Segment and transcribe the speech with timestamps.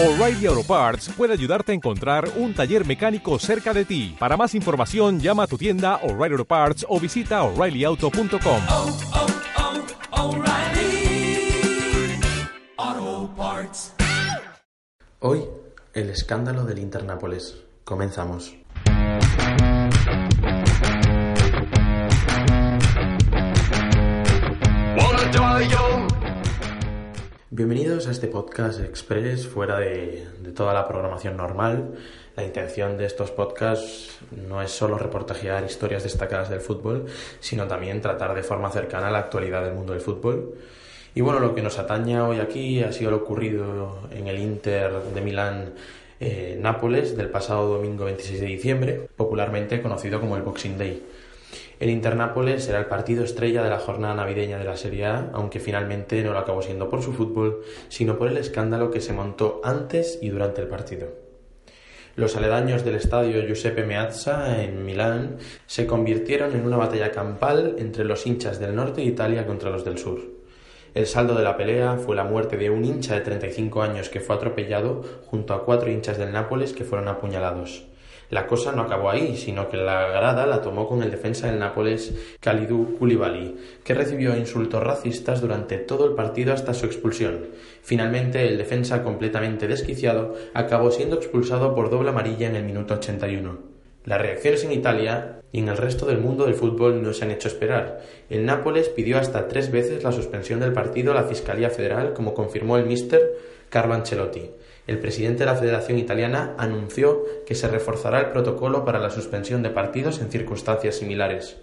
[0.00, 4.14] O'Reilly Auto Parts puede ayudarte a encontrar un taller mecánico cerca de ti.
[4.16, 8.62] Para más información, llama a tu tienda O'Reilly Auto Parts o visita oreillyauto.com.
[8.68, 8.96] oh,
[12.76, 13.92] oh, Parts.
[15.18, 15.42] Hoy,
[15.94, 17.56] el escándalo del Internápoles.
[17.82, 18.54] Comenzamos.
[27.58, 31.92] Bienvenidos a este podcast express fuera de, toda la programación normal.
[32.36, 37.06] La intención de estos podcasts no es solo reportajear historias destacadas del fútbol,
[37.40, 40.54] sino también tratar de forma cercana la actualidad del mundo del fútbol.
[41.16, 44.92] Y bueno, lo que nos ataña hoy aquí ha sido lo ocurrido en el Inter
[45.12, 45.72] de Milán
[46.20, 51.02] eh, del pasado domingo 26 de diciembre, popularmente conocido como el Boxing Day.
[51.78, 55.60] El Inter-Nápoles era el partido estrella de la jornada navideña de la Serie A, aunque
[55.60, 59.60] finalmente no lo acabó siendo por su fútbol, sino por el escándalo que se montó
[59.62, 61.28] antes y durante el partido.
[62.16, 68.04] Los aledaños del estadio Giuseppe Meazza en Milán se convirtieron en una batalla campal entre
[68.04, 70.18] los hinchas del norte de Italia contra los del sur.
[70.94, 74.18] El saldo de la pelea fue la muerte de un hincha de 35 años que
[74.18, 77.84] fue atropellado junto a cuatro hinchas del Nápoles que fueron apuñalados.
[78.30, 81.58] La cosa no acabó ahí, sino que la grada la tomó con el defensa del
[81.58, 87.46] Nápoles, Kalidou Koulibaly, que recibió insultos racistas durante todo el partido hasta su expulsión.
[87.82, 93.58] Finalmente, el defensa, completamente desquiciado, acabó siendo expulsado por doble amarilla en el minuto 81.
[94.04, 97.30] Las reacciones en Italia y en el resto del mundo del fútbol no se han
[97.30, 98.00] hecho esperar.
[98.28, 102.34] El Nápoles pidió hasta tres veces la suspensión del partido a la Fiscalía Federal, como
[102.34, 103.22] confirmó el míster
[103.70, 104.50] Carlo Ancelotti.
[104.86, 109.62] El presidente de la Federación Italiana anunció que se reforzará el protocolo para la suspensión
[109.62, 111.58] de partidos en circunstancias similares.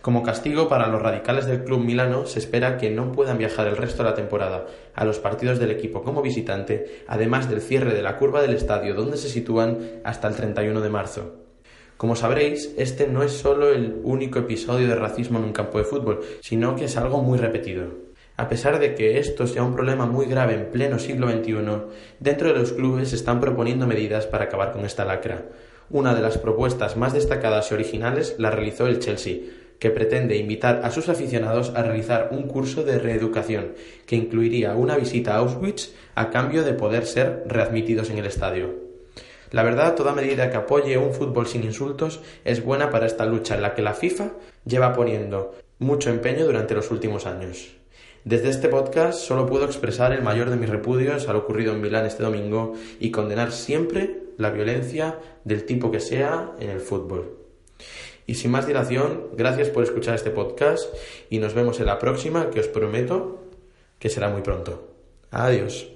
[0.00, 3.76] Como castigo para los radicales del club milano, se espera que no puedan viajar el
[3.76, 8.02] resto de la temporada a los partidos del equipo como visitante, además del cierre de
[8.02, 11.34] la curva del estadio donde se sitúan hasta el 31 de marzo.
[11.96, 15.84] Como sabréis, este no es solo el único episodio de racismo en un campo de
[15.84, 18.07] fútbol, sino que es algo muy repetido.
[18.38, 21.56] A pesar de que esto sea un problema muy grave en pleno siglo XXI,
[22.20, 25.46] dentro de los clubes se están proponiendo medidas para acabar con esta lacra.
[25.90, 29.38] Una de las propuestas más destacadas y originales la realizó el Chelsea,
[29.80, 33.72] que pretende invitar a sus aficionados a realizar un curso de reeducación
[34.06, 38.72] que incluiría una visita a Auschwitz a cambio de poder ser readmitidos en el estadio.
[39.50, 43.56] La verdad, toda medida que apoye un fútbol sin insultos es buena para esta lucha
[43.56, 44.30] en la que la FIFA
[44.64, 47.74] lleva poniendo mucho empeño durante los últimos años.
[48.24, 51.80] Desde este podcast solo puedo expresar el mayor de mis repudios a lo ocurrido en
[51.80, 57.36] Milán este domingo y condenar siempre la violencia del tipo que sea en el fútbol.
[58.26, 60.92] Y sin más dilación, gracias por escuchar este podcast
[61.30, 63.44] y nos vemos en la próxima que os prometo
[63.98, 64.88] que será muy pronto.
[65.30, 65.88] Adiós.